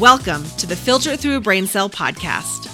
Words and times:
Welcome 0.00 0.44
to 0.58 0.66
the 0.68 0.76
Filter 0.76 1.16
Through 1.16 1.38
a 1.38 1.40
Brain 1.40 1.66
Cell 1.66 1.90
podcast. 1.90 2.66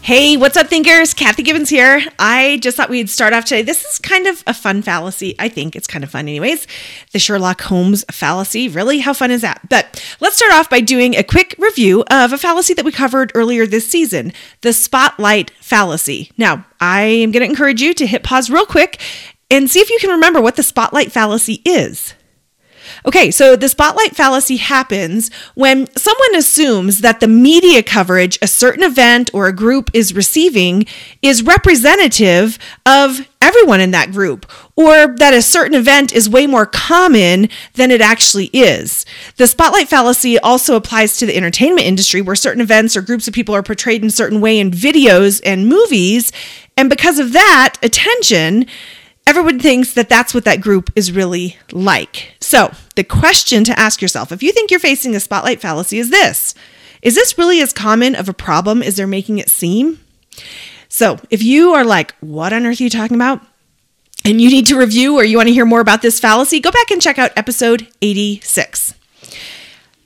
Hey, 0.00 0.38
what's 0.38 0.56
up, 0.56 0.68
thinkers? 0.68 1.12
Kathy 1.12 1.42
Gibbons 1.42 1.68
here. 1.68 2.02
I 2.18 2.58
just 2.62 2.78
thought 2.78 2.88
we'd 2.88 3.10
start 3.10 3.34
off 3.34 3.44
today. 3.44 3.60
This 3.60 3.84
is 3.84 3.98
kind 3.98 4.26
of 4.26 4.42
a 4.46 4.54
fun 4.54 4.80
fallacy. 4.80 5.34
I 5.38 5.50
think 5.50 5.76
it's 5.76 5.86
kind 5.86 6.02
of 6.02 6.08
fun, 6.08 6.20
anyways. 6.20 6.66
The 7.12 7.18
Sherlock 7.18 7.60
Holmes 7.60 8.02
fallacy. 8.10 8.66
Really? 8.66 9.00
How 9.00 9.12
fun 9.12 9.30
is 9.30 9.42
that? 9.42 9.60
But 9.68 10.02
let's 10.20 10.38
start 10.38 10.54
off 10.54 10.70
by 10.70 10.80
doing 10.80 11.16
a 11.16 11.22
quick 11.22 11.54
review 11.58 12.02
of 12.10 12.32
a 12.32 12.38
fallacy 12.38 12.72
that 12.74 12.86
we 12.86 12.92
covered 12.92 13.30
earlier 13.34 13.66
this 13.66 13.86
season 13.86 14.32
the 14.62 14.72
spotlight 14.72 15.50
fallacy. 15.60 16.32
Now, 16.38 16.64
I 16.80 17.02
am 17.02 17.30
going 17.30 17.44
to 17.44 17.50
encourage 17.50 17.82
you 17.82 17.92
to 17.92 18.06
hit 18.06 18.22
pause 18.22 18.48
real 18.48 18.64
quick 18.64 18.98
and 19.50 19.70
see 19.70 19.80
if 19.80 19.90
you 19.90 19.98
can 20.00 20.08
remember 20.08 20.40
what 20.40 20.56
the 20.56 20.62
spotlight 20.62 21.12
fallacy 21.12 21.60
is. 21.66 22.14
Okay, 23.06 23.30
so 23.30 23.56
the 23.56 23.68
spotlight 23.68 24.14
fallacy 24.14 24.56
happens 24.56 25.30
when 25.54 25.86
someone 25.96 26.34
assumes 26.34 27.00
that 27.00 27.20
the 27.20 27.28
media 27.28 27.82
coverage 27.82 28.38
a 28.42 28.46
certain 28.46 28.82
event 28.82 29.30
or 29.32 29.46
a 29.46 29.52
group 29.54 29.90
is 29.94 30.14
receiving 30.14 30.84
is 31.22 31.42
representative 31.42 32.58
of 32.84 33.26
everyone 33.40 33.80
in 33.80 33.90
that 33.90 34.12
group, 34.12 34.44
or 34.76 35.16
that 35.16 35.32
a 35.32 35.40
certain 35.40 35.74
event 35.74 36.12
is 36.12 36.28
way 36.28 36.46
more 36.46 36.66
common 36.66 37.48
than 37.74 37.90
it 37.90 38.02
actually 38.02 38.46
is. 38.52 39.06
The 39.36 39.46
spotlight 39.46 39.88
fallacy 39.88 40.38
also 40.38 40.76
applies 40.76 41.16
to 41.16 41.26
the 41.26 41.36
entertainment 41.36 41.86
industry, 41.86 42.20
where 42.20 42.36
certain 42.36 42.60
events 42.60 42.96
or 42.96 43.02
groups 43.02 43.26
of 43.26 43.34
people 43.34 43.54
are 43.54 43.62
portrayed 43.62 44.02
in 44.02 44.08
a 44.08 44.12
certain 44.12 44.42
way 44.42 44.58
in 44.58 44.70
videos 44.70 45.40
and 45.44 45.68
movies. 45.68 46.32
And 46.76 46.90
because 46.90 47.18
of 47.18 47.32
that, 47.32 47.76
attention 47.82 48.66
everyone 49.30 49.60
thinks 49.60 49.94
that 49.94 50.08
that's 50.08 50.34
what 50.34 50.44
that 50.44 50.60
group 50.60 50.90
is 50.96 51.12
really 51.12 51.56
like. 51.70 52.34
So, 52.40 52.74
the 52.96 53.04
question 53.04 53.62
to 53.62 53.78
ask 53.78 54.02
yourself 54.02 54.32
if 54.32 54.42
you 54.42 54.50
think 54.50 54.72
you're 54.72 54.80
facing 54.80 55.14
a 55.14 55.20
spotlight 55.20 55.60
fallacy 55.60 55.98
is 56.00 56.10
this 56.10 56.52
Is 57.00 57.14
this 57.14 57.38
really 57.38 57.60
as 57.60 57.72
common 57.72 58.16
of 58.16 58.28
a 58.28 58.34
problem 58.34 58.82
as 58.82 58.96
they're 58.96 59.06
making 59.06 59.38
it 59.38 59.48
seem? 59.48 60.00
So, 60.88 61.20
if 61.30 61.44
you 61.44 61.72
are 61.74 61.84
like, 61.84 62.16
what 62.18 62.52
on 62.52 62.66
earth 62.66 62.80
are 62.80 62.82
you 62.82 62.90
talking 62.90 63.14
about? 63.14 63.40
And 64.24 64.40
you 64.40 64.50
need 64.50 64.66
to 64.66 64.76
review 64.76 65.14
or 65.14 65.22
you 65.22 65.36
want 65.36 65.48
to 65.48 65.54
hear 65.54 65.64
more 65.64 65.80
about 65.80 66.02
this 66.02 66.18
fallacy, 66.18 66.58
go 66.58 66.72
back 66.72 66.90
and 66.90 67.00
check 67.00 67.16
out 67.16 67.30
episode 67.36 67.86
86. 68.02 68.94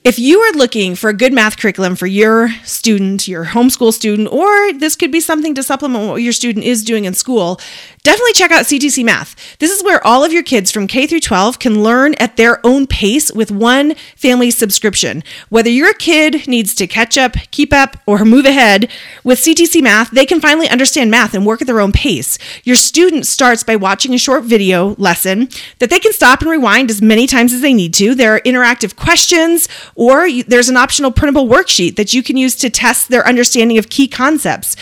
If 0.05 0.19
you 0.19 0.41
are 0.41 0.53
looking 0.53 0.97
for 0.97 1.09
a 1.09 1.15
good 1.15 1.33
math 1.33 1.57
curriculum 1.57 1.97
for 1.97 2.07
your 2.07 2.51
student, 2.63 3.27
your 3.27 3.47
homeschool 3.47 3.91
student, 3.91 4.31
or 4.31 4.71
this 4.75 4.97
could 4.97 5.11
be 5.11 5.19
something 5.19 5.55
to 5.55 5.63
supplement 5.63 6.11
what 6.11 6.17
your 6.17 6.35
student 6.35 6.67
is 6.67 6.85
doing 6.85 7.07
in 7.07 7.15
school, 7.15 7.59
definitely 8.03 8.35
check 8.35 8.51
out 8.51 8.67
CTC 8.67 9.03
Math. 9.03 9.57
This 9.61 9.71
is 9.71 9.83
where 9.83 10.07
all 10.07 10.23
of 10.23 10.31
your 10.31 10.43
kids 10.43 10.71
from 10.71 10.87
K 10.87 11.07
through 11.07 11.21
12 11.21 11.59
can 11.59 11.83
learn 11.83 12.13
at 12.17 12.37
their 12.37 12.61
own 12.67 12.87
pace 12.87 13.33
with 13.33 13.51
one 13.51 13.95
family 14.15 14.51
subscription. 14.51 15.25
Whether 15.49 15.71
your 15.71 15.95
kid 15.95 16.47
needs 16.47 16.75
to 16.75 16.87
catch 16.87 17.17
up, 17.17 17.33
keep 17.51 17.73
up, 17.73 17.97
or 18.05 18.27
move 18.27 18.45
ahead, 18.45 18.91
with 19.25 19.39
CTC 19.39 19.81
Math, 19.83 20.11
they 20.11 20.27
can 20.27 20.39
finally 20.39 20.69
understand 20.69 21.11
math 21.11 21.33
and 21.33 21.47
work 21.47 21.63
at 21.63 21.67
their 21.67 21.81
own 21.81 21.93
pace. 21.93 22.37
Your 22.63 22.77
student 22.77 23.25
starts 23.25 23.65
by 23.65 23.77
watching 23.77 24.13
a 24.13 24.19
short 24.19 24.45
video 24.45 24.97
lesson 24.97 25.49
that 25.79 25.89
they 25.89 25.99
can 25.99 26.13
stop 26.13 26.43
and 26.43 26.51
rewind 26.51 26.91
as 26.91 27.01
many 27.01 27.27
times 27.27 27.55
as 27.55 27.63
they 27.63 27.73
need 27.73 27.95
to. 27.95 28.15
There 28.15 28.35
are 28.35 28.41
interactive 28.41 28.97
questions 28.97 29.67
or 29.95 30.31
there's 30.43 30.69
an 30.69 30.77
optional 30.77 31.11
printable 31.11 31.49
worksheet 31.49 31.97
that 31.97 32.13
you 32.13 32.23
can 32.23 32.37
use 32.37 32.57
to 32.57 32.71
test 32.71 33.09
their 33.09 33.27
understanding 33.27 33.79
of 33.79 33.89
key 33.89 34.09
concepts. 34.09 34.77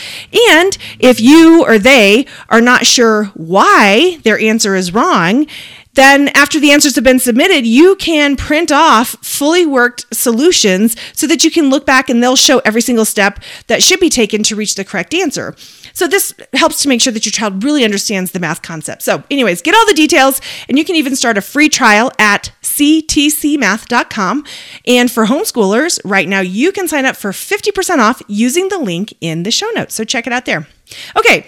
And 0.51 0.77
if 0.99 1.19
you 1.19 1.63
or 1.65 1.77
they 1.77 2.25
are 2.49 2.61
not 2.61 2.85
sure 2.85 3.25
why 3.35 4.17
their 4.23 4.39
answer 4.39 4.75
is 4.75 4.93
wrong, 4.93 5.47
then 5.95 6.29
after 6.29 6.59
the 6.59 6.71
answers 6.71 6.95
have 6.95 7.03
been 7.03 7.19
submitted, 7.19 7.65
you 7.65 7.95
can 7.95 8.35
print 8.35 8.71
off 8.71 9.09
fully 9.21 9.65
worked 9.65 10.05
solutions 10.13 10.95
so 11.13 11.27
that 11.27 11.43
you 11.43 11.51
can 11.51 11.69
look 11.69 11.85
back 11.85 12.09
and 12.09 12.21
they'll 12.21 12.35
show 12.35 12.59
every 12.59 12.81
single 12.81 13.05
step 13.05 13.39
that 13.67 13.83
should 13.83 13.99
be 13.99 14.09
taken 14.09 14.43
to 14.43 14.55
reach 14.55 14.75
the 14.75 14.83
correct 14.83 15.13
answer. 15.13 15.55
So 15.93 16.07
this 16.07 16.33
helps 16.53 16.81
to 16.81 16.89
make 16.89 17.01
sure 17.01 17.13
that 17.13 17.25
your 17.25 17.31
child 17.31 17.63
really 17.63 17.83
understands 17.83 18.31
the 18.31 18.39
math 18.39 18.63
concept. 18.63 19.03
So 19.03 19.23
anyways, 19.29 19.61
get 19.61 19.75
all 19.75 19.85
the 19.85 19.93
details 19.93 20.41
and 20.67 20.77
you 20.77 20.85
can 20.85 20.95
even 20.95 21.15
start 21.15 21.37
a 21.37 21.41
free 21.41 21.69
trial 21.69 22.11
at 22.17 22.51
ctcmath.com. 22.63 24.45
And 24.87 25.11
for 25.11 25.25
homeschoolers, 25.25 25.99
right 26.03 26.27
now 26.27 26.39
you 26.39 26.71
can 26.71 26.87
sign 26.87 27.05
up 27.05 27.15
for 27.15 27.31
50% 27.31 27.99
off 27.99 28.21
using 28.27 28.69
the 28.69 28.79
link 28.79 29.13
in 29.21 29.43
the 29.43 29.51
show 29.51 29.69
notes. 29.71 29.93
So 29.93 30.03
check 30.03 30.25
it 30.25 30.33
out 30.33 30.45
there. 30.45 30.67
Okay, 31.15 31.45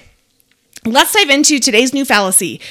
let's 0.85 1.13
dive 1.13 1.29
into 1.29 1.59
today's 1.59 1.93
new 1.93 2.05
fallacy. 2.05 2.61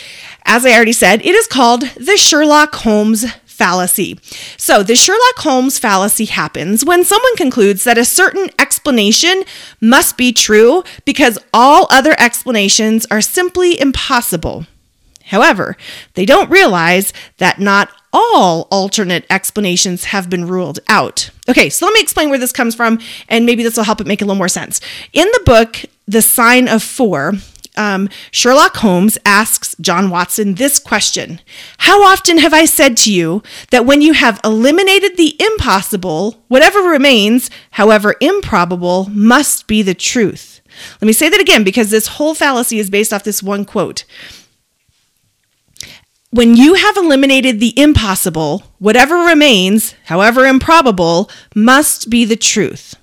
As 0.44 0.66
I 0.66 0.72
already 0.72 0.92
said, 0.92 1.20
it 1.22 1.34
is 1.34 1.46
called 1.46 1.82
the 1.96 2.16
Sherlock 2.16 2.74
Holmes 2.76 3.24
fallacy. 3.44 4.18
So, 4.56 4.82
the 4.82 4.96
Sherlock 4.96 5.38
Holmes 5.38 5.78
fallacy 5.78 6.26
happens 6.26 6.84
when 6.84 7.04
someone 7.04 7.36
concludes 7.36 7.84
that 7.84 7.96
a 7.96 8.04
certain 8.04 8.50
explanation 8.58 9.44
must 9.80 10.16
be 10.16 10.32
true 10.32 10.82
because 11.04 11.38
all 11.52 11.86
other 11.90 12.14
explanations 12.18 13.06
are 13.10 13.20
simply 13.20 13.80
impossible. 13.80 14.66
However, 15.26 15.76
they 16.14 16.26
don't 16.26 16.50
realize 16.50 17.12
that 17.38 17.58
not 17.58 17.90
all 18.12 18.68
alternate 18.70 19.24
explanations 19.30 20.04
have 20.04 20.28
been 20.28 20.46
ruled 20.46 20.78
out. 20.88 21.30
Okay, 21.48 21.70
so 21.70 21.86
let 21.86 21.94
me 21.94 22.00
explain 22.00 22.28
where 22.28 22.38
this 22.38 22.52
comes 22.52 22.74
from, 22.74 23.00
and 23.28 23.46
maybe 23.46 23.62
this 23.62 23.76
will 23.76 23.84
help 23.84 24.00
it 24.00 24.06
make 24.06 24.20
a 24.20 24.24
little 24.24 24.36
more 24.36 24.48
sense. 24.48 24.80
In 25.12 25.26
the 25.32 25.42
book, 25.46 25.84
The 26.06 26.22
Sign 26.22 26.68
of 26.68 26.82
Four, 26.82 27.34
um, 27.76 28.08
Sherlock 28.30 28.76
Holmes 28.76 29.18
asks 29.24 29.74
John 29.80 30.10
Watson 30.10 30.54
this 30.54 30.78
question 30.78 31.40
How 31.78 32.02
often 32.02 32.38
have 32.38 32.54
I 32.54 32.64
said 32.64 32.96
to 32.98 33.12
you 33.12 33.42
that 33.70 33.86
when 33.86 34.00
you 34.00 34.12
have 34.12 34.40
eliminated 34.44 35.16
the 35.16 35.36
impossible, 35.40 36.42
whatever 36.48 36.80
remains, 36.80 37.50
however 37.72 38.14
improbable, 38.20 39.08
must 39.10 39.66
be 39.66 39.82
the 39.82 39.94
truth? 39.94 40.60
Let 41.00 41.06
me 41.06 41.12
say 41.12 41.28
that 41.28 41.40
again 41.40 41.64
because 41.64 41.90
this 41.90 42.08
whole 42.08 42.34
fallacy 42.34 42.78
is 42.78 42.90
based 42.90 43.12
off 43.12 43.24
this 43.24 43.42
one 43.42 43.64
quote. 43.64 44.04
When 46.30 46.56
you 46.56 46.74
have 46.74 46.96
eliminated 46.96 47.60
the 47.60 47.78
impossible, 47.78 48.64
whatever 48.80 49.14
remains, 49.18 49.94
however 50.06 50.46
improbable, 50.46 51.30
must 51.54 52.10
be 52.10 52.24
the 52.24 52.36
truth. 52.36 52.96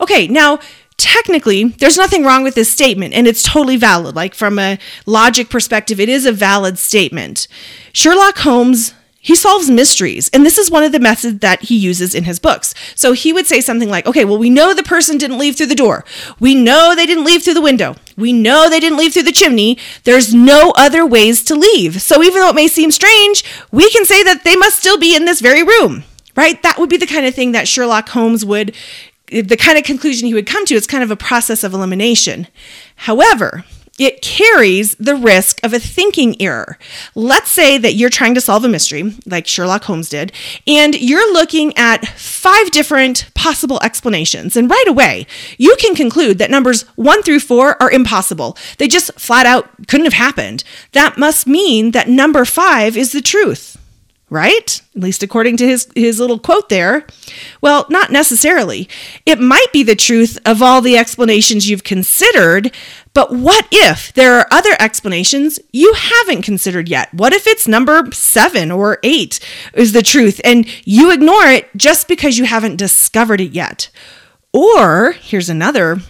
Okay, 0.00 0.26
now 0.28 0.58
technically 0.96 1.64
there's 1.64 1.96
nothing 1.96 2.24
wrong 2.24 2.42
with 2.42 2.54
this 2.54 2.72
statement 2.72 3.14
and 3.14 3.26
it's 3.26 3.42
totally 3.42 3.76
valid. 3.76 4.14
Like 4.14 4.34
from 4.34 4.58
a 4.58 4.78
logic 5.06 5.50
perspective 5.50 6.00
it 6.00 6.08
is 6.08 6.26
a 6.26 6.32
valid 6.32 6.78
statement. 6.78 7.48
Sherlock 7.92 8.38
holmes 8.38 8.94
he 9.18 9.34
solves 9.34 9.70
mysteries 9.70 10.28
and 10.32 10.44
this 10.44 10.58
is 10.58 10.70
one 10.70 10.84
of 10.84 10.92
the 10.92 11.00
methods 11.00 11.38
that 11.40 11.62
he 11.62 11.76
uses 11.76 12.14
in 12.14 12.24
his 12.24 12.38
books. 12.38 12.74
So 12.94 13.12
he 13.12 13.32
would 13.32 13.46
say 13.46 13.60
something 13.60 13.88
like 13.88 14.06
okay 14.06 14.24
well 14.24 14.38
we 14.38 14.50
know 14.50 14.72
the 14.72 14.82
person 14.82 15.18
didn't 15.18 15.38
leave 15.38 15.56
through 15.56 15.66
the 15.66 15.74
door. 15.74 16.04
We 16.38 16.54
know 16.54 16.94
they 16.94 17.06
didn't 17.06 17.24
leave 17.24 17.42
through 17.42 17.54
the 17.54 17.60
window. 17.60 17.96
We 18.16 18.32
know 18.32 18.70
they 18.70 18.80
didn't 18.80 18.98
leave 18.98 19.14
through 19.14 19.24
the 19.24 19.32
chimney. 19.32 19.78
There's 20.04 20.32
no 20.32 20.72
other 20.76 21.04
ways 21.04 21.42
to 21.44 21.56
leave. 21.56 22.02
So 22.02 22.22
even 22.22 22.40
though 22.40 22.50
it 22.50 22.54
may 22.54 22.68
seem 22.68 22.90
strange 22.90 23.44
we 23.72 23.90
can 23.90 24.04
say 24.04 24.22
that 24.22 24.44
they 24.44 24.56
must 24.56 24.78
still 24.78 24.98
be 24.98 25.16
in 25.16 25.24
this 25.24 25.40
very 25.40 25.62
room 25.62 26.04
right? 26.36 26.60
That 26.62 26.78
would 26.78 26.90
be 26.90 26.96
the 26.96 27.06
kind 27.06 27.26
of 27.26 27.34
thing 27.34 27.52
that 27.52 27.68
Sherlock 27.68 28.08
Holmes 28.08 28.44
would 28.44 28.74
the 29.42 29.56
kind 29.56 29.78
of 29.78 29.84
conclusion 29.84 30.26
he 30.26 30.34
would 30.34 30.46
come 30.46 30.64
to 30.66 30.74
is 30.74 30.86
kind 30.86 31.02
of 31.02 31.10
a 31.10 31.16
process 31.16 31.64
of 31.64 31.74
elimination. 31.74 32.46
However, 32.96 33.64
it 33.98 34.22
carries 34.22 34.96
the 34.96 35.14
risk 35.14 35.60
of 35.62 35.72
a 35.72 35.78
thinking 35.78 36.40
error. 36.42 36.78
Let's 37.14 37.50
say 37.50 37.78
that 37.78 37.94
you're 37.94 38.10
trying 38.10 38.34
to 38.34 38.40
solve 38.40 38.64
a 38.64 38.68
mystery, 38.68 39.14
like 39.24 39.46
Sherlock 39.46 39.84
Holmes 39.84 40.08
did, 40.08 40.32
and 40.66 41.00
you're 41.00 41.32
looking 41.32 41.76
at 41.76 42.06
five 42.08 42.72
different 42.72 43.32
possible 43.34 43.78
explanations. 43.82 44.56
And 44.56 44.68
right 44.68 44.88
away, 44.88 45.26
you 45.58 45.76
can 45.78 45.94
conclude 45.94 46.38
that 46.38 46.50
numbers 46.50 46.82
one 46.96 47.22
through 47.22 47.40
four 47.40 47.80
are 47.80 47.90
impossible. 47.90 48.56
They 48.78 48.88
just 48.88 49.12
flat 49.18 49.46
out 49.46 49.68
couldn't 49.86 50.06
have 50.06 50.14
happened. 50.14 50.64
That 50.92 51.16
must 51.16 51.46
mean 51.46 51.92
that 51.92 52.08
number 52.08 52.44
five 52.44 52.96
is 52.96 53.12
the 53.12 53.22
truth 53.22 53.78
right? 54.34 54.82
At 54.96 55.02
least 55.02 55.22
according 55.22 55.56
to 55.58 55.66
his, 55.66 55.88
his 55.94 56.18
little 56.18 56.40
quote 56.40 56.68
there. 56.68 57.06
Well, 57.60 57.86
not 57.88 58.10
necessarily. 58.10 58.88
It 59.24 59.38
might 59.38 59.72
be 59.72 59.84
the 59.84 59.94
truth 59.94 60.38
of 60.44 60.60
all 60.60 60.80
the 60.80 60.98
explanations 60.98 61.70
you've 61.70 61.84
considered, 61.84 62.74
but 63.14 63.32
what 63.32 63.68
if 63.70 64.12
there 64.12 64.34
are 64.34 64.48
other 64.50 64.76
explanations 64.80 65.60
you 65.72 65.94
haven't 65.94 66.42
considered 66.42 66.88
yet? 66.88 67.14
What 67.14 67.32
if 67.32 67.46
it's 67.46 67.68
number 67.68 68.10
seven 68.12 68.72
or 68.72 68.98
eight 69.04 69.38
is 69.72 69.92
the 69.92 70.02
truth 70.02 70.40
and 70.44 70.66
you 70.84 71.12
ignore 71.12 71.46
it 71.46 71.68
just 71.76 72.08
because 72.08 72.36
you 72.36 72.44
haven't 72.44 72.76
discovered 72.76 73.40
it 73.40 73.52
yet? 73.52 73.88
Or 74.52 75.12
here's 75.12 75.48
another 75.48 76.00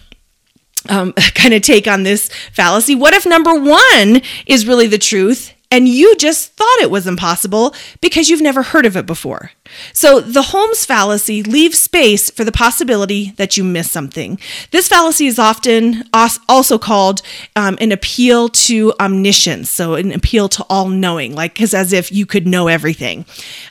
um, 0.88 1.12
kind 1.34 1.52
of 1.52 1.62
take 1.62 1.86
on 1.86 2.02
this 2.02 2.30
fallacy. 2.52 2.94
What 2.94 3.12
if 3.12 3.26
number 3.26 3.54
one 3.54 4.22
is 4.46 4.66
really 4.66 4.86
the 4.86 4.98
truth 4.98 5.53
and 5.74 5.88
you 5.88 6.14
just 6.14 6.52
thought 6.52 6.78
it 6.82 6.90
was 6.90 7.08
impossible 7.08 7.74
because 8.00 8.30
you've 8.30 8.40
never 8.40 8.62
heard 8.62 8.86
of 8.86 8.96
it 8.96 9.06
before? 9.06 9.50
So 9.92 10.20
the 10.20 10.42
Holmes 10.42 10.84
fallacy 10.84 11.42
leaves 11.42 11.78
space 11.78 12.30
for 12.30 12.44
the 12.44 12.52
possibility 12.52 13.32
that 13.36 13.56
you 13.56 13.64
miss 13.64 13.90
something. 13.90 14.38
This 14.70 14.88
fallacy 14.88 15.26
is 15.26 15.38
often 15.38 16.04
also 16.12 16.78
called 16.78 17.22
um, 17.56 17.78
an 17.80 17.90
appeal 17.90 18.48
to 18.50 18.92
omniscience, 19.00 19.70
so 19.70 19.94
an 19.94 20.12
appeal 20.12 20.48
to 20.50 20.66
all 20.68 20.88
knowing, 20.88 21.34
like 21.34 21.54
because 21.54 21.74
as 21.74 21.92
if 21.92 22.12
you 22.12 22.26
could 22.26 22.46
know 22.46 22.68
everything. 22.68 23.24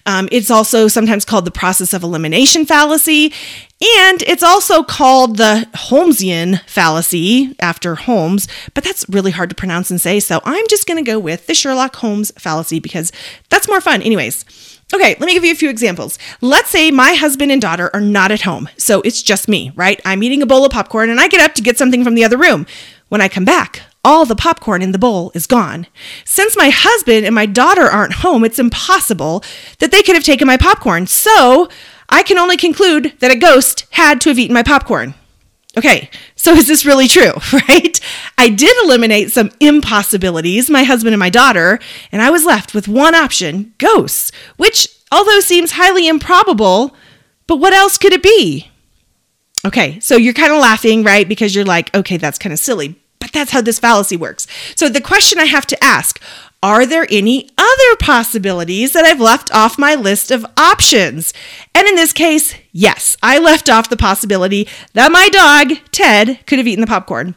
Um, 0.06 0.28
it's 0.32 0.50
also 0.50 0.88
sometimes 0.88 1.26
called 1.26 1.46
the 1.46 1.52
process 1.52 1.94
of 1.94 2.04
elimination 2.04 2.66
fallacy. 2.66 3.32
And 4.00 4.22
it's 4.22 4.44
also 4.44 4.82
called 4.82 5.36
the 5.36 5.68
Holmesian 5.74 6.62
fallacy 6.70 7.54
after 7.60 7.96
Holmes, 7.96 8.48
but 8.74 8.84
that's 8.86 9.06
really 9.10 9.32
hard 9.32 9.50
to 9.50 9.56
pronounce 9.56 9.92
and 9.92 10.00
say. 10.00 10.22
So 10.22 10.40
I'm 10.46 10.66
just 10.70 10.88
to 10.88 11.02
go 11.04 11.20
with 11.20 11.48
the 11.48 11.54
Sherlock 11.54 11.98
Holmes 11.98 12.32
fallacy 12.38 12.80
because 12.80 13.12
that's 13.50 13.68
more 13.68 13.82
fun. 13.82 14.02
Anyways, 14.02 14.46
Okay, 14.94 15.16
let 15.20 15.26
me 15.26 15.34
give 15.34 15.44
you 15.44 15.52
a 15.52 15.56
few 15.56 15.72
examples. 15.72 16.20
Let's 16.40 16.70
say 16.70 16.92
my 16.92 17.14
husband 17.14 17.52
and 17.52 17.60
daughter 17.60 17.90
are 17.96 18.02
not 18.02 18.32
at 18.32 18.42
home, 18.42 18.70
so 18.78 19.02
it's 19.02 19.24
just 19.24 19.48
me, 19.48 19.72
right? 19.76 20.00
I'm 20.06 20.22
eating 20.22 20.44
a 20.44 20.46
bowl 20.46 20.66
of 20.66 20.72
popcorn 20.72 21.10
and 21.10 21.20
I 21.20 21.28
get 21.28 21.42
up 21.42 21.56
to 21.56 21.64
get 21.64 21.80
something 21.80 22.04
from 22.04 22.14
the 22.14 22.24
other 22.24 22.38
room. 22.38 22.68
When 23.10 23.20
I 23.20 23.28
come 23.28 23.44
back, 23.44 23.82
all 24.04 24.26
the 24.26 24.36
popcorn 24.36 24.84
in 24.84 24.92
the 24.92 25.00
bowl 25.00 25.32
is 25.34 25.48
gone. 25.48 25.88
Since 26.26 26.56
my 26.56 26.70
husband 26.70 27.26
and 27.26 27.34
my 27.34 27.48
daughter 27.48 27.84
aren't 27.84 28.16
home, 28.16 28.44
it's 28.44 28.60
impossible 28.60 29.44
that 29.80 29.90
they 29.92 30.04
could 30.04 30.16
have 30.16 30.24
taken 30.24 30.46
my 30.46 30.58
popcorn. 30.58 31.08
So 31.08 31.70
I 32.10 32.22
can 32.22 32.38
only 32.38 32.58
conclude 32.58 33.14
that 33.20 33.32
a 33.32 33.36
ghost 33.36 33.88
had 33.92 34.22
to 34.22 34.30
have 34.30 34.38
eaten 34.38 34.54
my 34.54 34.64
popcorn. 34.64 35.16
Okay, 35.76 36.12
so 36.36 36.54
is 36.54 36.68
this 36.68 36.86
really 36.86 37.08
true, 37.08 37.34
right? 37.68 38.00
I 38.38 38.50
did 38.50 38.76
eliminate 38.84 39.32
some 39.32 39.52
impossibilities, 39.60 40.70
my 40.70 40.84
husband 40.84 41.14
and 41.14 41.20
my 41.20 41.30
daughter, 41.30 41.80
and 42.12 42.22
I 42.22 42.30
was 42.30 42.46
left 42.46 42.74
with 42.74 42.88
one 42.88 43.16
option 43.16 43.74
ghosts, 43.78 44.32
which, 44.58 44.88
although 45.12 45.40
seems 45.40 45.74
highly 45.74 46.08
improbable, 46.08 46.96
but 47.48 47.58
what 47.58 47.74
else 47.74 47.98
could 47.98 48.14
it 48.14 48.24
be? 48.24 48.70
Okay, 49.66 50.00
so 50.00 50.18
you're 50.18 50.34
kind 50.34 50.52
of 50.52 50.60
laughing, 50.60 51.04
right? 51.04 51.28
Because 51.28 51.56
you're 51.56 51.64
like, 51.64 51.94
okay, 51.96 52.18
that's 52.18 52.38
kind 52.38 52.52
of 52.52 52.60
silly, 52.60 53.00
but 53.20 53.32
that's 53.32 53.52
how 53.52 53.62
this 53.62 53.80
fallacy 53.80 54.18
works. 54.18 54.46
So 54.76 54.90
the 54.90 55.00
question 55.00 55.40
I 55.40 55.46
have 55.46 55.66
to 55.68 55.84
ask 55.84 56.20
are 56.64 56.86
there 56.86 57.06
any 57.10 57.50
other 57.58 57.96
possibilities 58.00 58.94
that 58.94 59.04
I've 59.04 59.20
left 59.20 59.54
off 59.54 59.78
my 59.78 59.96
list 59.96 60.32
of 60.32 60.46
options? 60.56 61.34
And 61.76 61.86
in 61.86 61.96
this 61.96 62.14
case, 62.14 62.56
yes, 62.72 63.18
I 63.22 63.38
left 63.38 63.70
off 63.70 63.90
the 63.90 63.98
possibility 63.98 64.70
that 64.94 65.12
my 65.12 65.28
dog, 65.28 65.78
Ted, 65.92 66.40
could 66.48 66.60
have 66.60 66.68
eaten 66.68 66.80
the 66.80 66.88
popcorn. 66.88 67.36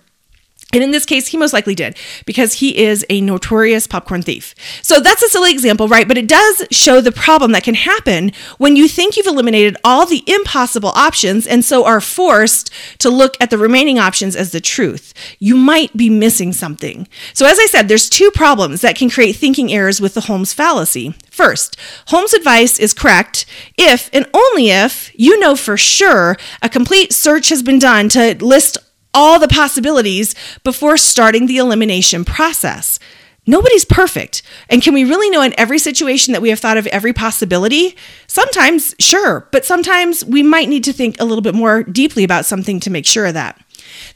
And 0.76 0.84
in 0.84 0.90
this 0.90 1.06
case, 1.06 1.28
he 1.28 1.38
most 1.38 1.54
likely 1.54 1.74
did 1.74 1.96
because 2.26 2.54
he 2.54 2.84
is 2.84 3.04
a 3.08 3.22
notorious 3.22 3.86
popcorn 3.86 4.20
thief. 4.20 4.54
So 4.82 5.00
that's 5.00 5.22
a 5.22 5.28
silly 5.28 5.50
example, 5.50 5.88
right? 5.88 6.06
But 6.06 6.18
it 6.18 6.28
does 6.28 6.64
show 6.70 7.00
the 7.00 7.12
problem 7.12 7.52
that 7.52 7.64
can 7.64 7.74
happen 7.74 8.32
when 8.58 8.76
you 8.76 8.88
think 8.88 9.16
you've 9.16 9.26
eliminated 9.26 9.78
all 9.82 10.04
the 10.04 10.22
impossible 10.26 10.90
options 10.90 11.46
and 11.46 11.64
so 11.64 11.86
are 11.86 12.00
forced 12.02 12.70
to 12.98 13.08
look 13.08 13.38
at 13.40 13.48
the 13.48 13.56
remaining 13.56 13.98
options 13.98 14.36
as 14.36 14.52
the 14.52 14.60
truth. 14.60 15.14
You 15.38 15.56
might 15.56 15.96
be 15.96 16.10
missing 16.10 16.52
something. 16.52 17.08
So, 17.32 17.46
as 17.46 17.58
I 17.58 17.64
said, 17.64 17.88
there's 17.88 18.10
two 18.10 18.30
problems 18.32 18.82
that 18.82 18.96
can 18.96 19.08
create 19.08 19.36
thinking 19.36 19.72
errors 19.72 19.98
with 19.98 20.12
the 20.12 20.22
Holmes 20.22 20.52
fallacy. 20.52 21.14
First, 21.30 21.78
Holmes' 22.08 22.34
advice 22.34 22.78
is 22.78 22.92
correct 22.92 23.46
if 23.78 24.10
and 24.12 24.26
only 24.34 24.70
if 24.70 25.10
you 25.14 25.38
know 25.38 25.56
for 25.56 25.76
sure 25.76 26.36
a 26.60 26.68
complete 26.68 27.12
search 27.12 27.48
has 27.48 27.62
been 27.62 27.78
done 27.78 28.08
to 28.10 28.36
list 28.44 28.78
all 29.16 29.40
the 29.40 29.48
possibilities 29.48 30.34
before 30.62 30.98
starting 30.98 31.46
the 31.46 31.56
elimination 31.56 32.24
process. 32.24 33.00
Nobody's 33.46 33.84
perfect. 33.84 34.42
And 34.68 34.82
can 34.82 34.92
we 34.92 35.04
really 35.04 35.30
know 35.30 35.40
in 35.40 35.58
every 35.58 35.78
situation 35.78 36.32
that 36.32 36.42
we 36.42 36.50
have 36.50 36.58
thought 36.58 36.76
of 36.76 36.86
every 36.88 37.12
possibility? 37.12 37.96
Sometimes, 38.26 38.94
sure, 38.98 39.48
but 39.52 39.64
sometimes 39.64 40.24
we 40.24 40.42
might 40.42 40.68
need 40.68 40.84
to 40.84 40.92
think 40.92 41.18
a 41.18 41.24
little 41.24 41.42
bit 41.42 41.54
more 41.54 41.82
deeply 41.82 42.24
about 42.24 42.44
something 42.44 42.78
to 42.80 42.90
make 42.90 43.06
sure 43.06 43.26
of 43.26 43.34
that. 43.34 43.58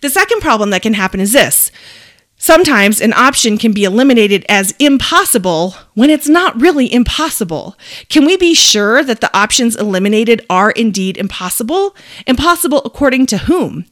The 0.02 0.10
second 0.10 0.40
problem 0.40 0.70
that 0.70 0.82
can 0.82 0.94
happen 0.94 1.20
is 1.20 1.32
this 1.32 1.72
Sometimes 2.42 3.02
an 3.02 3.12
option 3.12 3.58
can 3.58 3.72
be 3.72 3.84
eliminated 3.84 4.46
as 4.48 4.74
impossible 4.78 5.74
when 5.92 6.08
it's 6.08 6.26
not 6.26 6.58
really 6.58 6.90
impossible. 6.90 7.76
Can 8.08 8.24
we 8.24 8.38
be 8.38 8.54
sure 8.54 9.04
that 9.04 9.20
the 9.20 9.36
options 9.36 9.76
eliminated 9.76 10.46
are 10.48 10.70
indeed 10.70 11.18
impossible? 11.18 11.94
Impossible 12.26 12.80
according 12.86 13.26
to 13.26 13.38
whom? 13.38 13.84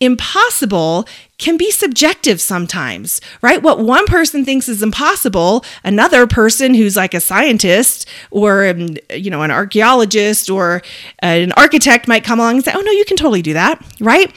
Impossible 0.00 1.06
can 1.38 1.56
be 1.56 1.70
subjective 1.70 2.40
sometimes, 2.40 3.20
right? 3.42 3.62
What 3.62 3.80
one 3.80 4.06
person 4.06 4.44
thinks 4.44 4.68
is 4.68 4.82
impossible, 4.82 5.64
another 5.82 6.26
person 6.26 6.74
who's 6.74 6.96
like 6.96 7.14
a 7.14 7.20
scientist 7.20 8.08
or 8.30 8.66
um, 8.66 8.96
you 9.10 9.30
know 9.30 9.42
an 9.42 9.50
archaeologist 9.50 10.48
or 10.48 10.82
an 11.20 11.52
architect 11.52 12.08
might 12.08 12.24
come 12.24 12.38
along 12.38 12.56
and 12.56 12.64
say, 12.64 12.72
"Oh 12.74 12.80
no, 12.80 12.92
you 12.92 13.04
can 13.04 13.16
totally 13.16 13.42
do 13.42 13.52
that," 13.54 13.84
right? 14.00 14.32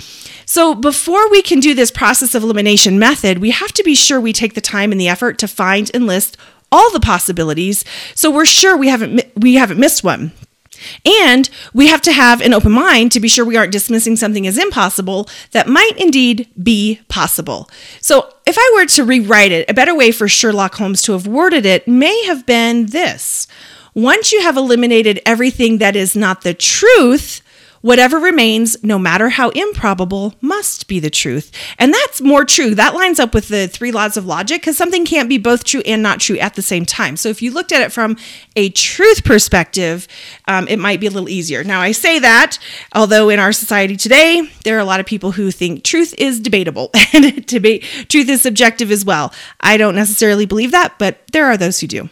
So, 0.45 0.73
before 0.73 1.29
we 1.29 1.41
can 1.41 1.59
do 1.59 1.73
this 1.73 1.91
process 1.91 2.33
of 2.33 2.41
elimination 2.41 2.97
method, 2.97 3.39
we 3.39 3.51
have 3.51 3.73
to 3.73 3.83
be 3.83 3.95
sure 3.95 4.21
we 4.21 4.31
take 4.31 4.53
the 4.53 4.61
time 4.61 4.93
and 4.93 4.99
the 4.99 5.09
effort 5.09 5.37
to 5.39 5.47
find 5.47 5.91
and 5.93 6.07
list 6.07 6.37
all 6.71 6.91
the 6.91 6.99
possibilities 6.99 7.85
so 8.13 8.29
we're 8.29 8.45
sure 8.45 8.75
we 8.75 8.89
haven't 8.89 9.21
we 9.35 9.55
haven't 9.55 9.79
missed 9.79 10.03
one. 10.03 10.31
And 11.05 11.49
we 11.73 11.87
have 11.87 12.01
to 12.01 12.11
have 12.11 12.41
an 12.41 12.53
open 12.53 12.71
mind 12.71 13.11
to 13.13 13.19
be 13.19 13.27
sure 13.27 13.45
we 13.45 13.57
aren't 13.57 13.71
dismissing 13.71 14.15
something 14.15 14.47
as 14.47 14.57
impossible 14.57 15.29
that 15.51 15.67
might 15.67 15.93
indeed 15.97 16.47
be 16.61 17.01
possible. 17.07 17.69
So, 18.01 18.33
if 18.45 18.55
I 18.57 18.71
were 18.75 18.85
to 18.85 19.03
rewrite 19.03 19.51
it, 19.51 19.69
a 19.69 19.73
better 19.73 19.95
way 19.95 20.11
for 20.11 20.27
Sherlock 20.27 20.75
Holmes 20.75 21.01
to 21.03 21.11
have 21.11 21.27
worded 21.27 21.65
it 21.65 21.87
may 21.87 22.25
have 22.25 22.45
been 22.45 22.87
this 22.87 23.47
Once 23.93 24.31
you 24.31 24.41
have 24.41 24.57
eliminated 24.57 25.21
everything 25.25 25.79
that 25.79 25.95
is 25.95 26.15
not 26.15 26.41
the 26.41 26.53
truth, 26.53 27.41
Whatever 27.87 28.19
remains, 28.19 28.75
no 28.83 28.99
matter 28.99 29.29
how 29.29 29.47
improbable, 29.51 30.35
must 30.41 30.89
be 30.89 30.99
the 30.99 31.09
truth. 31.09 31.53
And 31.79 31.93
that's 31.93 32.19
more 32.19 32.43
true. 32.43 32.75
That 32.75 32.95
lines 32.95 33.17
up 33.17 33.33
with 33.33 33.47
the 33.47 33.69
three 33.69 33.93
laws 33.93 34.17
of 34.17 34.25
logic 34.25 34.59
because 34.59 34.75
something 34.75 35.05
can't 35.05 35.29
be 35.29 35.37
both 35.37 35.63
true 35.63 35.79
and 35.85 36.03
not 36.03 36.19
true 36.19 36.37
at 36.37 36.55
the 36.55 36.61
same 36.61 36.85
time. 36.85 37.15
So 37.15 37.29
if 37.29 37.41
you 37.41 37.49
looked 37.49 37.71
at 37.71 37.81
it 37.81 37.93
from 37.93 38.17
a 38.57 38.67
truth 38.71 39.23
perspective, 39.23 40.05
um, 40.49 40.67
it 40.67 40.79
might 40.79 40.99
be 40.99 41.07
a 41.07 41.09
little 41.09 41.29
easier. 41.29 41.63
Now, 41.63 41.79
I 41.79 41.93
say 41.93 42.19
that, 42.19 42.59
although 42.93 43.29
in 43.29 43.39
our 43.39 43.53
society 43.53 43.95
today, 43.95 44.41
there 44.65 44.75
are 44.75 44.81
a 44.81 44.83
lot 44.83 44.99
of 44.99 45.05
people 45.05 45.31
who 45.31 45.49
think 45.49 45.85
truth 45.85 46.13
is 46.17 46.41
debatable 46.41 46.91
and 47.13 47.45
debate, 47.45 47.85
truth 48.09 48.27
is 48.27 48.41
subjective 48.41 48.91
as 48.91 49.05
well. 49.05 49.33
I 49.61 49.77
don't 49.77 49.95
necessarily 49.95 50.45
believe 50.45 50.71
that, 50.71 50.99
but 50.99 51.19
there 51.31 51.45
are 51.45 51.55
those 51.55 51.79
who 51.79 51.87
do. 51.87 52.09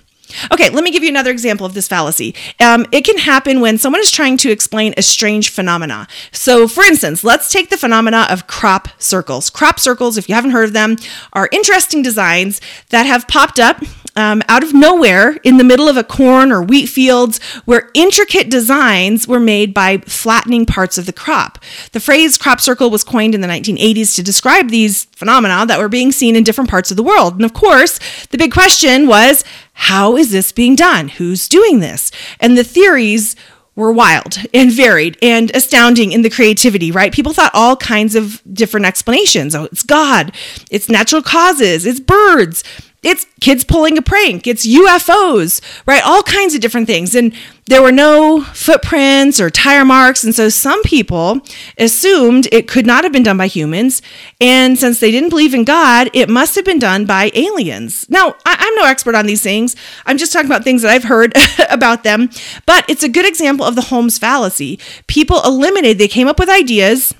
Okay, 0.51 0.69
let 0.69 0.83
me 0.83 0.91
give 0.91 1.03
you 1.03 1.09
another 1.09 1.31
example 1.31 1.65
of 1.65 1.73
this 1.73 1.87
fallacy. 1.87 2.35
Um, 2.59 2.85
it 2.91 3.01
can 3.01 3.17
happen 3.17 3.61
when 3.61 3.77
someone 3.77 4.01
is 4.01 4.11
trying 4.11 4.37
to 4.37 4.51
explain 4.51 4.93
a 4.97 5.01
strange 5.01 5.49
phenomena. 5.49 6.07
So, 6.31 6.67
for 6.67 6.83
instance, 6.83 7.23
let's 7.23 7.51
take 7.51 7.69
the 7.69 7.77
phenomena 7.77 8.27
of 8.29 8.47
crop 8.47 8.89
circles. 8.97 9.49
Crop 9.49 9.79
circles, 9.79 10.17
if 10.17 10.27
you 10.29 10.35
haven't 10.35 10.51
heard 10.51 10.65
of 10.65 10.73
them, 10.73 10.97
are 11.33 11.49
interesting 11.51 12.01
designs 12.01 12.61
that 12.89 13.05
have 13.05 13.27
popped 13.27 13.59
up 13.59 13.81
um, 14.15 14.41
out 14.47 14.63
of 14.63 14.73
nowhere 14.73 15.37
in 15.43 15.57
the 15.57 15.63
middle 15.63 15.89
of 15.89 15.97
a 15.97 16.03
corn 16.03 16.51
or 16.51 16.61
wheat 16.61 16.87
fields 16.87 17.39
where 17.65 17.89
intricate 17.93 18.49
designs 18.49 19.27
were 19.27 19.39
made 19.39 19.73
by 19.73 19.97
flattening 19.99 20.65
parts 20.65 20.97
of 20.97 21.05
the 21.05 21.13
crop. 21.13 21.59
The 21.91 21.99
phrase 21.99 22.37
crop 22.37 22.61
circle 22.61 22.89
was 22.89 23.03
coined 23.03 23.35
in 23.35 23.41
the 23.41 23.47
1980s 23.47 24.15
to 24.15 24.23
describe 24.23 24.69
these 24.69 25.05
phenomena 25.15 25.65
that 25.65 25.79
were 25.79 25.89
being 25.89 26.11
seen 26.11 26.35
in 26.35 26.43
different 26.43 26.69
parts 26.69 26.91
of 26.91 26.97
the 26.97 27.03
world. 27.03 27.35
And 27.35 27.45
of 27.45 27.53
course, 27.53 27.99
the 28.27 28.37
big 28.37 28.51
question 28.51 29.07
was 29.07 29.43
how 29.73 30.15
is 30.15 30.31
this 30.31 30.51
being 30.51 30.75
done? 30.75 31.09
Who's 31.09 31.49
doing 31.49 31.79
this? 31.79 32.11
And 32.39 32.57
the 32.57 32.63
theories 32.63 33.35
were 33.75 33.91
wild 33.91 34.37
and 34.53 34.71
varied 34.71 35.17
and 35.21 35.53
astounding 35.53 36.13
in 36.13 36.21
the 36.21 36.29
creativity, 36.29 36.91
right? 36.91 37.13
People 37.13 37.33
thought 37.33 37.51
all 37.53 37.75
kinds 37.75 38.15
of 38.15 38.41
different 38.53 38.85
explanations. 38.85 39.53
Oh, 39.53 39.65
it's 39.65 39.83
God, 39.83 40.33
it's 40.71 40.89
natural 40.89 41.21
causes, 41.21 41.85
it's 41.85 41.99
birds, 41.99 42.63
it's 43.05 43.25
kids 43.39 43.63
pulling 43.63 43.97
a 43.97 44.01
prank, 44.01 44.47
it's 44.47 44.65
UFOs, 44.65 45.61
right? 45.85 46.01
All 46.03 46.23
kinds 46.23 46.55
of 46.55 46.61
different 46.61 46.87
things. 46.87 47.13
And 47.13 47.33
there 47.67 47.81
were 47.81 47.91
no 47.91 48.41
footprints 48.41 49.39
or 49.39 49.49
tire 49.49 49.85
marks. 49.85 50.23
And 50.23 50.33
so 50.35 50.49
some 50.49 50.81
people 50.83 51.41
assumed 51.77 52.47
it 52.51 52.67
could 52.67 52.85
not 52.85 53.03
have 53.03 53.13
been 53.13 53.23
done 53.23 53.37
by 53.37 53.47
humans. 53.47 54.01
And 54.41 54.77
since 54.77 54.99
they 54.99 55.11
didn't 55.11 55.29
believe 55.29 55.53
in 55.53 55.63
God, 55.63 56.09
it 56.13 56.29
must 56.29 56.55
have 56.55 56.65
been 56.65 56.79
done 56.79 57.05
by 57.05 57.31
aliens. 57.33 58.07
Now, 58.09 58.35
I- 58.45 58.65
am 58.67 58.75
no 58.75 58.85
expert 58.85 59.15
on 59.15 59.25
these 59.25 59.41
things. 59.41 59.75
I'm 60.05 60.17
just 60.17 60.33
talking 60.33 60.49
about 60.49 60.63
things 60.63 60.81
that 60.81 60.91
I've 60.91 61.03
heard 61.03 61.33
about 61.69 62.03
them. 62.03 62.29
But 62.65 62.85
it's 62.89 63.03
a 63.03 63.09
good 63.09 63.27
example 63.27 63.65
of 63.65 63.75
the 63.75 63.81
Holmes 63.83 64.17
fallacy. 64.17 64.79
People 65.07 65.41
eliminated, 65.45 65.97
they 65.97 66.07
came 66.07 66.27
up 66.27 66.39
with 66.39 66.49
ideas 66.49 67.13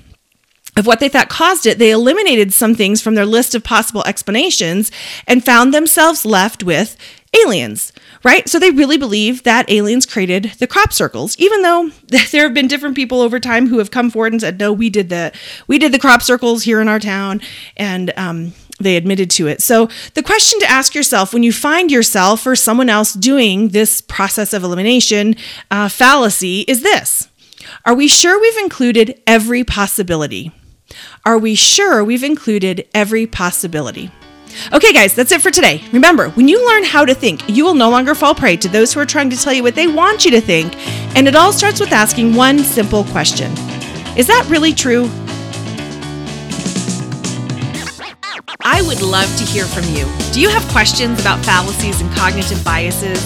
of 0.76 0.86
what 0.86 1.00
they 1.00 1.08
thought 1.08 1.28
caused 1.28 1.66
it, 1.66 1.78
they 1.78 1.90
eliminated 1.90 2.52
some 2.52 2.74
things 2.74 3.00
from 3.00 3.14
their 3.14 3.26
list 3.26 3.54
of 3.54 3.64
possible 3.64 4.04
explanations 4.04 4.92
and 5.26 5.44
found 5.44 5.72
themselves 5.72 6.26
left 6.26 6.62
with 6.62 6.96
aliens, 7.44 7.92
right? 8.22 8.48
So 8.48 8.58
they 8.58 8.70
really 8.70 8.98
believe 8.98 9.42
that 9.42 9.70
aliens 9.70 10.06
created 10.06 10.52
the 10.58 10.66
crop 10.66 10.92
circles, 10.92 11.36
even 11.38 11.62
though 11.62 11.90
there 12.30 12.44
have 12.44 12.54
been 12.54 12.68
different 12.68 12.96
people 12.96 13.20
over 13.20 13.40
time 13.40 13.68
who 13.68 13.78
have 13.78 13.90
come 13.90 14.10
forward 14.10 14.32
and 14.32 14.40
said, 14.40 14.58
"No, 14.58 14.72
we 14.72 14.90
did 14.90 15.08
the 15.08 15.32
we 15.66 15.78
did 15.78 15.92
the 15.92 15.98
crop 15.98 16.22
circles 16.22 16.64
here 16.64 16.80
in 16.80 16.88
our 16.88 17.00
town," 17.00 17.40
and 17.76 18.12
um, 18.16 18.52
they 18.78 18.96
admitted 18.96 19.30
to 19.30 19.46
it. 19.48 19.62
So, 19.62 19.88
the 20.14 20.22
question 20.22 20.60
to 20.60 20.70
ask 20.70 20.94
yourself 20.94 21.32
when 21.32 21.42
you 21.42 21.52
find 21.52 21.90
yourself 21.90 22.46
or 22.46 22.56
someone 22.56 22.90
else 22.90 23.12
doing 23.12 23.68
this 23.68 24.00
process 24.00 24.52
of 24.52 24.62
elimination 24.62 25.36
uh, 25.70 25.88
fallacy 25.88 26.60
is 26.62 26.82
this 26.82 27.28
Are 27.84 27.94
we 27.94 28.08
sure 28.08 28.40
we've 28.40 28.58
included 28.58 29.20
every 29.26 29.64
possibility? 29.64 30.52
Are 31.26 31.38
we 31.38 31.56
sure 31.56 32.04
we've 32.04 32.22
included 32.22 32.86
every 32.94 33.26
possibility? 33.26 34.12
Okay, 34.72 34.92
guys, 34.92 35.12
that's 35.12 35.32
it 35.32 35.42
for 35.42 35.50
today. 35.50 35.82
Remember, 35.90 36.28
when 36.30 36.46
you 36.46 36.64
learn 36.64 36.84
how 36.84 37.04
to 37.04 37.16
think, 37.16 37.42
you 37.48 37.64
will 37.64 37.74
no 37.74 37.90
longer 37.90 38.14
fall 38.14 38.32
prey 38.32 38.56
to 38.58 38.68
those 38.68 38.94
who 38.94 39.00
are 39.00 39.04
trying 39.04 39.28
to 39.30 39.36
tell 39.36 39.52
you 39.52 39.64
what 39.64 39.74
they 39.74 39.88
want 39.88 40.24
you 40.24 40.30
to 40.30 40.40
think. 40.40 40.76
And 41.16 41.26
it 41.26 41.34
all 41.34 41.52
starts 41.52 41.80
with 41.80 41.90
asking 41.90 42.34
one 42.34 42.60
simple 42.60 43.02
question 43.06 43.50
Is 44.16 44.28
that 44.28 44.46
really 44.48 44.72
true? 44.72 45.10
I 48.60 48.82
would 48.82 49.02
love 49.02 49.26
to 49.38 49.44
hear 49.44 49.64
from 49.64 49.82
you. 49.96 50.06
Do 50.32 50.40
you 50.40 50.48
have 50.48 50.62
questions 50.68 51.20
about 51.20 51.44
fallacies 51.44 52.00
and 52.00 52.10
cognitive 52.12 52.64
biases? 52.64 53.18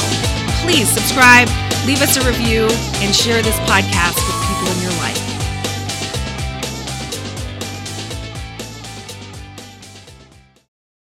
Please 0.60 0.88
subscribe, 0.88 1.48
leave 1.86 2.02
us 2.02 2.16
a 2.16 2.22
review, 2.26 2.68
and 3.00 3.14
share 3.14 3.40
this 3.42 3.58
podcast 3.70 4.16
with 4.26 4.36
people 4.48 4.68
in 4.76 4.82
your 4.82 4.92
life. 5.00 5.35